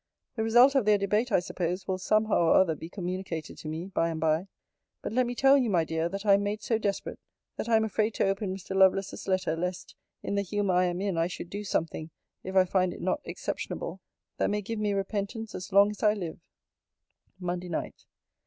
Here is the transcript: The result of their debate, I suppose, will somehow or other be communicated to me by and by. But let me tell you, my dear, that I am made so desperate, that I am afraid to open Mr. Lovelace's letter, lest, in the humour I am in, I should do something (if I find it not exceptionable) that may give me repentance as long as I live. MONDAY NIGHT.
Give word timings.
The 0.35 0.41
result 0.41 0.73
of 0.73 0.85
their 0.85 0.97
debate, 0.97 1.31
I 1.31 1.39
suppose, 1.39 1.87
will 1.87 1.99
somehow 1.99 2.39
or 2.39 2.55
other 2.55 2.73
be 2.73 2.89
communicated 2.89 3.55
to 3.59 3.67
me 3.67 3.85
by 3.85 4.09
and 4.09 4.19
by. 4.19 4.47
But 5.03 5.13
let 5.13 5.27
me 5.27 5.35
tell 5.35 5.59
you, 5.59 5.69
my 5.69 5.83
dear, 5.83 6.09
that 6.09 6.25
I 6.25 6.33
am 6.33 6.41
made 6.41 6.63
so 6.63 6.79
desperate, 6.79 7.19
that 7.57 7.69
I 7.69 7.75
am 7.75 7.83
afraid 7.83 8.15
to 8.15 8.25
open 8.25 8.51
Mr. 8.51 8.75
Lovelace's 8.75 9.27
letter, 9.27 9.55
lest, 9.55 9.93
in 10.23 10.33
the 10.33 10.41
humour 10.41 10.73
I 10.73 10.85
am 10.85 11.01
in, 11.01 11.19
I 11.19 11.27
should 11.27 11.51
do 11.51 11.63
something 11.63 12.09
(if 12.43 12.55
I 12.55 12.65
find 12.65 12.95
it 12.95 13.01
not 13.03 13.21
exceptionable) 13.25 14.01
that 14.37 14.49
may 14.49 14.63
give 14.63 14.79
me 14.79 14.93
repentance 14.93 15.53
as 15.53 15.71
long 15.71 15.91
as 15.91 16.01
I 16.01 16.15
live. 16.15 16.39
MONDAY 17.39 17.69
NIGHT. 17.69 18.05